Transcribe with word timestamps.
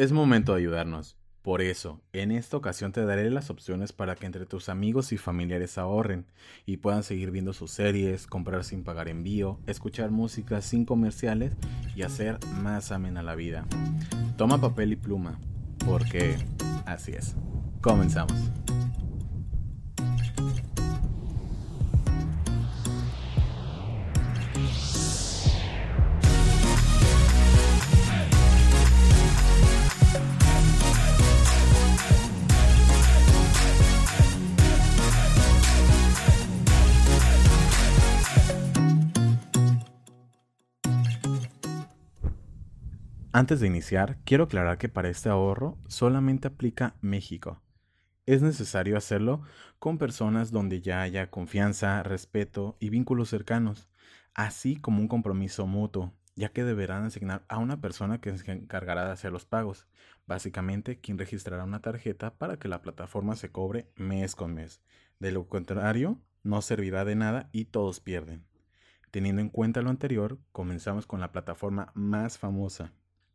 Es 0.00 0.12
momento 0.12 0.54
de 0.54 0.60
ayudarnos. 0.60 1.18
Por 1.42 1.60
eso, 1.60 2.00
en 2.14 2.30
esta 2.30 2.56
ocasión 2.56 2.90
te 2.90 3.04
daré 3.04 3.28
las 3.28 3.50
opciones 3.50 3.92
para 3.92 4.14
que 4.14 4.24
entre 4.24 4.46
tus 4.46 4.70
amigos 4.70 5.12
y 5.12 5.18
familiares 5.18 5.76
ahorren 5.76 6.24
y 6.64 6.78
puedan 6.78 7.02
seguir 7.02 7.30
viendo 7.30 7.52
sus 7.52 7.70
series, 7.70 8.26
comprar 8.26 8.64
sin 8.64 8.82
pagar 8.82 9.10
envío, 9.10 9.60
escuchar 9.66 10.10
música 10.10 10.62
sin 10.62 10.86
comerciales 10.86 11.52
y 11.94 12.00
hacer 12.00 12.38
más 12.62 12.92
amena 12.92 13.22
la 13.22 13.34
vida. 13.34 13.66
Toma 14.38 14.58
papel 14.58 14.92
y 14.92 14.96
pluma, 14.96 15.38
porque 15.84 16.34
así 16.86 17.12
es. 17.12 17.36
Comenzamos. 17.82 18.38
Antes 43.40 43.60
de 43.60 43.68
iniciar, 43.68 44.18
quiero 44.26 44.44
aclarar 44.44 44.76
que 44.76 44.90
para 44.90 45.08
este 45.08 45.30
ahorro 45.30 45.78
solamente 45.88 46.46
aplica 46.46 46.96
México. 47.00 47.62
Es 48.26 48.42
necesario 48.42 48.98
hacerlo 48.98 49.40
con 49.78 49.96
personas 49.96 50.50
donde 50.50 50.82
ya 50.82 51.00
haya 51.00 51.30
confianza, 51.30 52.02
respeto 52.02 52.76
y 52.80 52.90
vínculos 52.90 53.30
cercanos, 53.30 53.88
así 54.34 54.76
como 54.76 55.00
un 55.00 55.08
compromiso 55.08 55.66
mutuo, 55.66 56.12
ya 56.36 56.50
que 56.50 56.64
deberán 56.64 57.04
asignar 57.04 57.46
a 57.48 57.56
una 57.56 57.80
persona 57.80 58.20
que 58.20 58.36
se 58.36 58.52
encargará 58.52 59.06
de 59.06 59.12
hacer 59.12 59.32
los 59.32 59.46
pagos, 59.46 59.86
básicamente 60.26 61.00
quien 61.00 61.16
registrará 61.16 61.64
una 61.64 61.80
tarjeta 61.80 62.34
para 62.34 62.58
que 62.58 62.68
la 62.68 62.82
plataforma 62.82 63.36
se 63.36 63.50
cobre 63.50 63.90
mes 63.96 64.36
con 64.36 64.52
mes. 64.52 64.82
De 65.18 65.32
lo 65.32 65.48
contrario, 65.48 66.20
no 66.42 66.60
servirá 66.60 67.06
de 67.06 67.14
nada 67.14 67.48
y 67.52 67.64
todos 67.64 68.00
pierden. 68.00 68.44
Teniendo 69.10 69.40
en 69.40 69.48
cuenta 69.48 69.80
lo 69.80 69.88
anterior, 69.88 70.38
comenzamos 70.52 71.06
con 71.06 71.20
la 71.20 71.32
plataforma 71.32 71.90
más 71.94 72.36
famosa, 72.36 72.92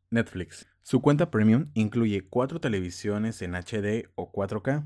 Netflix. 0.10 0.68
Su 0.82 1.02
cuenta 1.02 1.32
premium 1.32 1.72
incluye 1.74 2.28
cuatro 2.28 2.60
televisiones 2.62 3.42
en 3.42 3.56
HD 3.56 4.10
o 4.16 4.32
4K. 4.32 4.86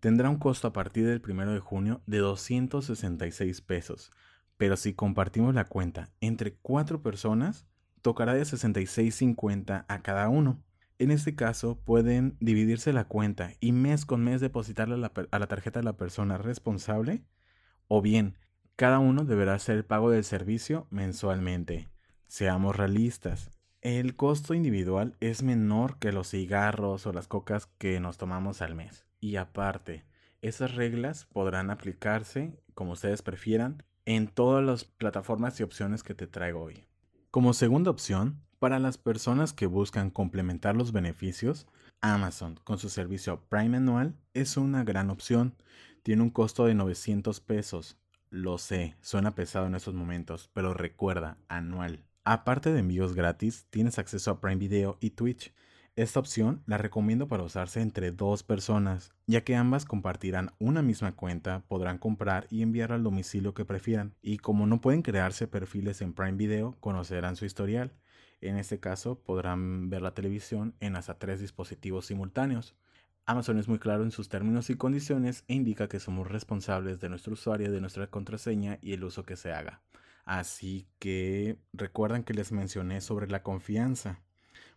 Tendrá 0.00 0.28
un 0.28 0.38
costo 0.38 0.68
a 0.68 0.72
partir 0.72 1.06
del 1.06 1.22
1 1.26 1.52
de 1.52 1.60
junio 1.60 2.02
de 2.06 2.18
266 2.18 3.60
pesos, 3.62 4.12
pero 4.56 4.76
si 4.76 4.94
compartimos 4.94 5.54
la 5.54 5.64
cuenta 5.64 6.10
entre 6.20 6.54
cuatro 6.54 7.02
personas, 7.02 7.66
tocará 8.02 8.34
de 8.34 8.42
66.50 8.42 9.86
a 9.88 10.02
cada 10.02 10.28
uno. 10.28 10.62
En 10.98 11.10
este 11.10 11.34
caso, 11.34 11.80
pueden 11.84 12.36
dividirse 12.40 12.92
la 12.92 13.04
cuenta 13.04 13.52
y 13.60 13.72
mes 13.72 14.04
con 14.04 14.22
mes 14.22 14.40
depositarle 14.40 14.94
a 15.04 15.12
a 15.30 15.38
la 15.38 15.46
tarjeta 15.46 15.80
de 15.80 15.84
la 15.84 15.96
persona 15.96 16.36
responsable, 16.36 17.24
o 17.88 18.02
bien, 18.02 18.38
cada 18.76 18.98
uno 18.98 19.24
deberá 19.24 19.54
hacer 19.54 19.76
el 19.76 19.84
pago 19.84 20.10
del 20.10 20.24
servicio 20.24 20.86
mensualmente. 20.90 21.88
Seamos 22.26 22.76
realistas, 22.76 23.50
el 23.82 24.14
costo 24.14 24.54
individual 24.54 25.16
es 25.18 25.42
menor 25.42 25.98
que 25.98 26.12
los 26.12 26.30
cigarros 26.30 27.04
o 27.06 27.12
las 27.12 27.26
cocas 27.26 27.66
que 27.78 27.98
nos 27.98 28.16
tomamos 28.16 28.62
al 28.62 28.76
mes. 28.76 29.04
Y 29.18 29.36
aparte, 29.36 30.04
esas 30.40 30.76
reglas 30.76 31.24
podrán 31.24 31.68
aplicarse, 31.68 32.56
como 32.74 32.92
ustedes 32.92 33.22
prefieran, 33.22 33.82
en 34.04 34.28
todas 34.28 34.64
las 34.64 34.84
plataformas 34.84 35.58
y 35.58 35.64
opciones 35.64 36.04
que 36.04 36.14
te 36.14 36.28
traigo 36.28 36.62
hoy. 36.62 36.86
Como 37.32 37.54
segunda 37.54 37.90
opción, 37.90 38.40
para 38.60 38.78
las 38.78 38.98
personas 38.98 39.52
que 39.52 39.66
buscan 39.66 40.10
complementar 40.10 40.76
los 40.76 40.92
beneficios, 40.92 41.66
Amazon 42.00 42.60
con 42.62 42.78
su 42.78 42.88
servicio 42.88 43.44
Prime 43.48 43.78
anual 43.78 44.14
es 44.32 44.56
una 44.56 44.84
gran 44.84 45.10
opción. 45.10 45.56
Tiene 46.04 46.22
un 46.22 46.30
costo 46.30 46.66
de 46.66 46.74
900 46.74 47.40
pesos. 47.40 47.98
Lo 48.30 48.58
sé, 48.58 48.96
suena 49.00 49.34
pesado 49.34 49.66
en 49.66 49.74
estos 49.74 49.94
momentos, 49.94 50.50
pero 50.52 50.72
recuerda, 50.72 51.38
anual. 51.48 52.04
Aparte 52.24 52.72
de 52.72 52.78
envíos 52.78 53.16
gratis, 53.16 53.66
tienes 53.70 53.98
acceso 53.98 54.30
a 54.30 54.40
Prime 54.40 54.54
Video 54.54 54.96
y 55.00 55.10
Twitch. 55.10 55.52
Esta 55.96 56.20
opción 56.20 56.62
la 56.66 56.78
recomiendo 56.78 57.26
para 57.26 57.42
usarse 57.42 57.80
entre 57.80 58.12
dos 58.12 58.44
personas, 58.44 59.10
ya 59.26 59.42
que 59.42 59.56
ambas 59.56 59.84
compartirán 59.84 60.52
una 60.60 60.82
misma 60.82 61.16
cuenta, 61.16 61.64
podrán 61.66 61.98
comprar 61.98 62.46
y 62.48 62.62
enviar 62.62 62.92
al 62.92 63.02
domicilio 63.02 63.54
que 63.54 63.64
prefieran, 63.64 64.14
y 64.22 64.38
como 64.38 64.68
no 64.68 64.80
pueden 64.80 65.02
crearse 65.02 65.48
perfiles 65.48 66.00
en 66.00 66.12
Prime 66.12 66.36
Video, 66.38 66.76
conocerán 66.78 67.34
su 67.34 67.44
historial. 67.44 67.92
En 68.40 68.56
este 68.56 68.78
caso, 68.78 69.18
podrán 69.18 69.90
ver 69.90 70.02
la 70.02 70.14
televisión 70.14 70.76
en 70.78 70.94
hasta 70.94 71.18
tres 71.18 71.40
dispositivos 71.40 72.06
simultáneos. 72.06 72.76
Amazon 73.26 73.58
es 73.58 73.66
muy 73.66 73.80
claro 73.80 74.04
en 74.04 74.12
sus 74.12 74.28
términos 74.28 74.70
y 74.70 74.76
condiciones 74.76 75.42
e 75.48 75.54
indica 75.54 75.88
que 75.88 75.98
somos 75.98 76.28
responsables 76.28 77.00
de 77.00 77.08
nuestro 77.08 77.32
usuario, 77.32 77.72
de 77.72 77.80
nuestra 77.80 78.06
contraseña 78.06 78.78
y 78.80 78.92
el 78.92 79.02
uso 79.02 79.24
que 79.24 79.34
se 79.34 79.52
haga. 79.52 79.82
Así 80.24 80.86
que 80.98 81.58
recuerdan 81.72 82.24
que 82.24 82.34
les 82.34 82.52
mencioné 82.52 83.00
sobre 83.00 83.28
la 83.28 83.42
confianza. 83.42 84.20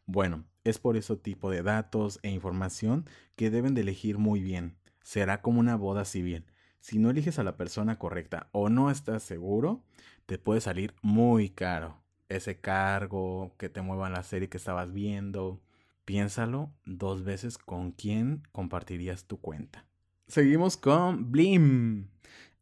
Bueno, 0.06 0.46
es 0.64 0.80
por 0.80 0.98
ese 0.98 1.16
tipo 1.16 1.50
de 1.50 1.64
datos 1.64 2.20
e 2.24 2.30
información 2.30 3.06
que 3.36 3.50
deben 3.50 3.74
de 3.74 3.82
elegir 3.82 4.18
muy 4.18 4.42
bien. 4.42 4.76
Será 5.02 5.42
como 5.42 5.60
una 5.60 5.76
boda 5.76 6.06
civil. 6.06 6.46
Si 6.80 7.00
no 7.00 7.10
eliges 7.10 7.40
a 7.40 7.44
la 7.44 7.58
persona 7.58 7.98
correcta 7.98 8.50
o 8.52 8.70
no 8.70 8.92
estás 8.92 9.24
seguro, 9.24 9.84
te 10.26 10.38
puede 10.38 10.62
salir 10.62 10.94
muy 11.02 11.50
caro. 11.50 12.02
Ese 12.30 12.60
cargo, 12.60 13.56
que 13.58 13.70
te 13.70 13.82
muevan 13.82 14.14
la 14.14 14.24
serie 14.24 14.50
que 14.50 14.58
estabas 14.58 14.92
viendo. 14.94 15.62
Piénsalo 16.06 16.72
dos 16.86 17.24
veces 17.24 17.58
con 17.58 17.92
quién 17.92 18.44
compartirías 18.52 19.26
tu 19.26 19.40
cuenta. 19.40 19.86
Seguimos 20.28 20.78
con 20.78 21.32
Blim. 21.32 22.10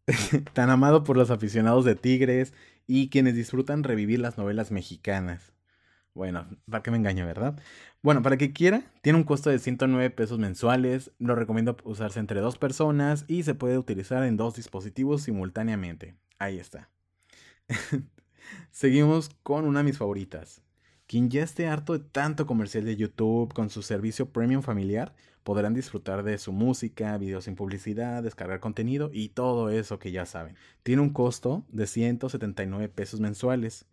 Tan 0.53 0.69
amado 0.69 1.03
por 1.03 1.18
los 1.18 1.31
aficionados 1.31 1.86
de 1.86 1.96
Tigres 1.96 2.53
y 2.88 3.09
quienes 3.09 3.36
disfrutan 3.36 3.84
revivir 3.84 4.19
las 4.19 4.38
novelas 4.38 4.72
mexicanas. 4.72 5.53
Bueno, 6.14 6.46
para 6.69 6.84
que 6.84 6.91
me 6.91 6.97
engañe, 6.97 7.24
¿verdad? 7.24 7.59
Bueno, 8.03 8.22
para 8.22 8.38
que 8.38 8.53
quiera, 8.53 8.84
tiene 9.02 9.18
un 9.18 9.24
costo 9.24 9.50
de 9.50 9.58
109 9.58 10.09
pesos 10.12 10.38
mensuales, 10.38 11.12
lo 11.18 11.36
recomiendo 11.36 11.75
usarse 11.86 12.19
entre 12.19 12.40
dos 12.40 12.58
personas 12.58 13.25
y 13.28 13.44
se 13.44 13.56
puede 13.56 13.78
utilizar 13.78 14.24
en 14.24 14.38
dos 14.38 14.56
dispositivos 14.56 15.24
simultáneamente. 15.24 16.16
Ahí 16.38 16.59
está. 16.59 16.90
Seguimos 18.72 19.31
con 19.41 19.66
una 19.66 19.80
de 19.80 19.85
mis 19.85 19.97
favoritas. 19.97 20.62
Quien 21.13 21.29
ya 21.29 21.44
esté 21.44 21.68
harto 21.68 21.94
de 21.94 22.00
tanto 22.00 22.47
comercial 22.47 22.85
de 22.85 22.96
YouTube 22.96 23.53
con 23.53 23.69
su 23.69 23.84
servicio 23.84 24.29
premium 24.29 24.63
familiar, 24.63 25.13
podrán 25.44 25.75
disfrutar 25.75 26.24
de 26.24 26.40
su 26.40 26.51
música, 26.51 27.16
videos 27.19 27.44
sin 27.44 27.56
publicidad, 27.56 28.24
descargar 28.24 28.59
contenido 28.59 29.12
y 29.13 29.29
todo 29.29 29.69
eso 29.69 30.00
que 30.00 30.12
ya 30.12 30.25
saben. 30.25 30.56
Tiene 30.81 31.03
un 31.03 31.12
costo 31.12 31.66
de 31.69 31.85
179 31.85 32.90
pesos 32.90 33.19
mensuales. 33.19 33.85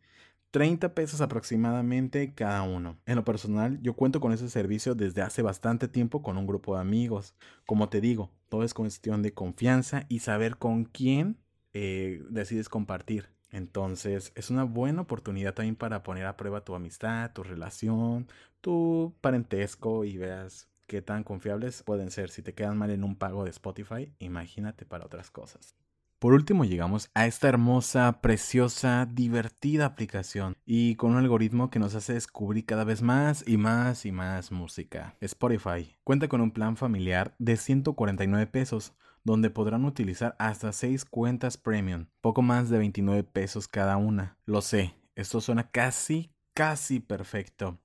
30 0.50 0.94
pesos 0.94 1.20
aproximadamente 1.20 2.32
cada 2.32 2.62
uno. 2.62 2.97
En 3.04 3.16
lo 3.16 3.25
personal, 3.26 3.78
yo 3.82 3.92
cuento 3.92 4.19
con 4.22 4.32
ese 4.32 4.48
servicio 4.48 4.94
desde 4.94 5.20
hace 5.20 5.42
bastante 5.42 5.88
tiempo 5.88 6.22
con 6.22 6.38
un 6.38 6.47
grupo 6.47 6.76
de 6.76 6.80
amigos. 6.80 7.34
Como 7.66 7.91
te 7.91 8.00
digo, 8.00 8.30
todo 8.48 8.64
es 8.64 8.72
cuestión 8.72 9.20
de 9.20 9.34
confianza 9.34 10.06
y 10.09 10.20
saber 10.20 10.56
con 10.56 10.84
quién 10.86 11.36
eh, 11.75 12.22
decides 12.30 12.70
compartir. 12.70 13.28
Entonces, 13.53 14.33
es 14.34 14.50
una 14.50 14.65
buena 14.65 15.03
oportunidad 15.03 15.55
también 15.55 15.77
para 15.77 16.03
poner 16.03 16.27
a 16.27 16.37
prueba 16.37 16.65
tu 16.65 16.75
amistad, 16.75 17.33
tu 17.33 17.43
relación, 17.43 18.28
tu 18.61 19.15
parentesco 19.21 20.05
y 20.05 20.16
veas 20.19 20.69
qué 20.87 21.03
tan 21.03 21.25
confiables 21.25 21.83
pueden 21.83 22.10
ser. 22.10 22.31
Si 22.31 22.43
te 22.43 22.55
quedan 22.55 22.78
mal 22.78 22.91
en 22.91 23.05
un 23.05 23.16
pago 23.16 23.44
de 23.44 23.50
Spotify, 23.50 24.12
imagínate 24.19 24.84
para 24.84 25.06
otras 25.06 25.31
cosas. 25.31 25.77
Por 26.21 26.34
último 26.34 26.66
llegamos 26.66 27.10
a 27.15 27.27
esta 27.27 27.49
hermosa, 27.49 28.21
preciosa, 28.21 29.09
divertida 29.10 29.87
aplicación 29.87 30.55
y 30.66 30.97
con 30.97 31.12
un 31.12 31.16
algoritmo 31.16 31.71
que 31.71 31.78
nos 31.78 31.94
hace 31.94 32.12
descubrir 32.12 32.66
cada 32.66 32.84
vez 32.84 33.00
más 33.00 33.43
y 33.49 33.56
más 33.56 34.05
y 34.05 34.12
más 34.12 34.53
música. 34.53 35.16
Spotify 35.22 35.97
cuenta 36.04 36.28
con 36.28 36.42
un 36.42 36.51
plan 36.51 36.77
familiar 36.77 37.34
de 37.39 37.57
149 37.57 38.47
pesos 38.48 38.92
donde 39.25 39.51
podrán 39.51 39.84
utilizar 39.84 40.37
hasta 40.39 40.72
6 40.72 41.05
cuentas 41.05 41.57
premium, 41.57 42.07
poco 42.21 42.43
más 42.43 42.71
de 42.71 42.78
29 42.78 43.25
pesos 43.25 43.69
cada 43.69 43.97
una. 43.97 44.37
Lo 44.47 44.63
sé, 44.63 44.95
esto 45.17 45.41
suena 45.41 45.71
casi, 45.71 46.31
casi 46.55 47.01
perfecto. 47.01 47.78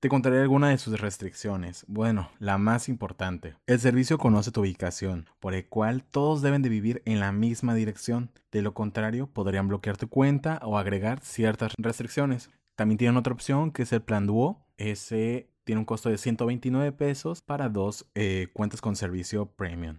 Te 0.00 0.08
contaré 0.08 0.40
algunas 0.40 0.70
de 0.70 0.78
sus 0.78 1.00
restricciones. 1.00 1.84
Bueno, 1.88 2.30
la 2.38 2.56
más 2.56 2.88
importante. 2.88 3.56
El 3.66 3.80
servicio 3.80 4.16
conoce 4.16 4.52
tu 4.52 4.60
ubicación, 4.60 5.26
por 5.40 5.54
el 5.54 5.66
cual 5.66 6.04
todos 6.04 6.40
deben 6.40 6.62
de 6.62 6.68
vivir 6.68 7.02
en 7.04 7.18
la 7.18 7.32
misma 7.32 7.74
dirección. 7.74 8.30
De 8.52 8.62
lo 8.62 8.74
contrario, 8.74 9.26
podrían 9.26 9.66
bloquear 9.66 9.96
tu 9.96 10.08
cuenta 10.08 10.60
o 10.62 10.78
agregar 10.78 11.18
ciertas 11.20 11.72
restricciones. 11.78 12.48
También 12.76 12.96
tienen 12.96 13.16
otra 13.16 13.32
opción 13.32 13.72
que 13.72 13.82
es 13.82 13.92
el 13.92 14.02
plan 14.02 14.28
Duo. 14.28 14.64
Ese 14.76 15.50
tiene 15.64 15.80
un 15.80 15.84
costo 15.84 16.10
de 16.10 16.16
129 16.16 16.92
pesos 16.92 17.42
para 17.42 17.68
dos 17.68 18.06
eh, 18.14 18.46
cuentas 18.52 18.80
con 18.80 18.94
servicio 18.94 19.46
premium. 19.46 19.98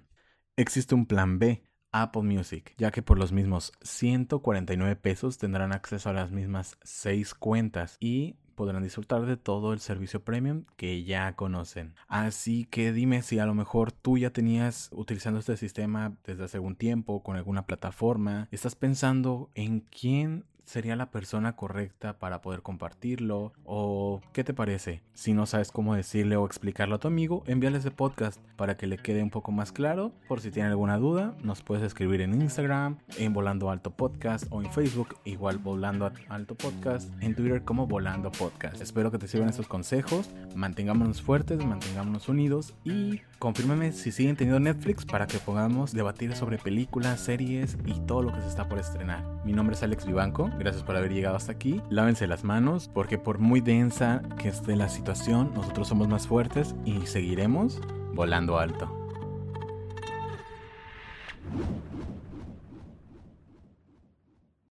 Existe 0.59 0.93
un 0.93 1.05
plan 1.05 1.39
B, 1.39 1.63
Apple 1.93 2.23
Music, 2.23 2.73
ya 2.77 2.91
que 2.91 3.01
por 3.01 3.17
los 3.17 3.31
mismos 3.31 3.71
149 3.81 4.97
pesos 4.97 5.37
tendrán 5.37 5.71
acceso 5.71 6.09
a 6.09 6.13
las 6.13 6.31
mismas 6.31 6.77
6 6.83 7.33
cuentas 7.33 7.95
y 8.01 8.35
podrán 8.55 8.83
disfrutar 8.83 9.25
de 9.25 9.37
todo 9.37 9.71
el 9.71 9.79
servicio 9.79 10.25
premium 10.25 10.65
que 10.75 11.05
ya 11.05 11.33
conocen. 11.37 11.95
Así 12.09 12.65
que 12.65 12.91
dime 12.91 13.21
si 13.21 13.39
a 13.39 13.45
lo 13.45 13.53
mejor 13.53 13.93
tú 13.93 14.17
ya 14.17 14.31
tenías 14.31 14.89
utilizando 14.91 15.39
este 15.39 15.55
sistema 15.55 16.17
desde 16.25 16.43
hace 16.43 16.57
algún 16.57 16.75
tiempo 16.75 17.23
con 17.23 17.37
alguna 17.37 17.65
plataforma, 17.65 18.49
estás 18.51 18.75
pensando 18.75 19.49
en 19.55 19.79
quién 19.79 20.43
sería 20.65 20.95
la 20.95 21.11
persona 21.11 21.55
correcta 21.55 22.17
para 22.19 22.41
poder 22.41 22.61
compartirlo? 22.61 23.53
¿O 23.65 24.21
qué 24.33 24.43
te 24.43 24.53
parece? 24.53 25.01
Si 25.13 25.33
no 25.33 25.45
sabes 25.45 25.71
cómo 25.71 25.95
decirle 25.95 26.35
o 26.35 26.45
explicarlo 26.45 26.95
a 26.95 26.99
tu 26.99 27.07
amigo, 27.07 27.43
envíale 27.47 27.77
ese 27.77 27.91
podcast 27.91 28.39
para 28.55 28.77
que 28.77 28.87
le 28.87 28.97
quede 28.97 29.23
un 29.23 29.29
poco 29.29 29.51
más 29.51 29.71
claro. 29.71 30.11
Por 30.27 30.41
si 30.41 30.51
tiene 30.51 30.69
alguna 30.69 30.97
duda, 30.97 31.35
nos 31.43 31.61
puedes 31.61 31.83
escribir 31.83 32.21
en 32.21 32.41
Instagram, 32.41 32.97
en 33.17 33.33
Volando 33.33 33.69
Alto 33.69 33.91
Podcast 33.91 34.45
o 34.49 34.61
en 34.61 34.71
Facebook, 34.71 35.15
igual 35.25 35.57
Volando 35.57 36.11
Alto 36.29 36.55
Podcast, 36.55 37.11
en 37.21 37.35
Twitter 37.35 37.63
como 37.63 37.87
Volando 37.87 38.31
Podcast. 38.31 38.81
Espero 38.81 39.11
que 39.11 39.17
te 39.17 39.27
sirvan 39.27 39.49
estos 39.49 39.67
consejos, 39.67 40.29
mantengámonos 40.55 41.21
fuertes, 41.21 41.63
mantengámonos 41.65 42.29
unidos 42.29 42.73
y 42.83 43.21
confírmame 43.39 43.91
si 43.91 44.11
siguen 44.11 44.35
teniendo 44.35 44.59
Netflix 44.59 45.05
para 45.05 45.27
que 45.27 45.39
podamos 45.39 45.93
debatir 45.93 46.35
sobre 46.35 46.57
películas, 46.57 47.19
series 47.19 47.77
y 47.85 47.99
todo 48.01 48.23
lo 48.23 48.33
que 48.33 48.41
se 48.41 48.47
está 48.47 48.67
por 48.67 48.79
estrenar. 48.79 49.23
Mi 49.45 49.53
nombre 49.53 49.75
es 49.75 49.83
Alex 49.83 50.05
Vivanco, 50.05 50.48
gracias 50.57 50.83
por 50.83 50.95
haber 50.95 51.13
llegado 51.13 51.35
hasta 51.35 51.51
aquí. 51.51 51.81
Lávense 51.89 52.27
las 52.27 52.43
manos 52.43 52.89
porque 52.93 53.17
por 53.17 53.39
muy 53.39 53.61
densa 53.61 54.21
que 54.37 54.49
esté 54.49 54.75
la 54.75 54.89
situación, 54.89 55.51
nosotros 55.53 55.87
somos 55.87 56.07
más 56.07 56.27
fuertes 56.27 56.75
y 56.85 57.05
seguiremos 57.05 57.79
volando 58.13 58.57
alto. 58.57 58.98